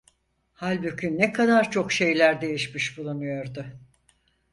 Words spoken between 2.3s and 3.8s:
değişmiş bulunuyordu!